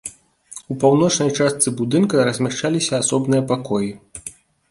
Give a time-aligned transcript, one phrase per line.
[0.75, 3.91] У паўночнай частцы будынка размяшчаліся асобныя пакоі.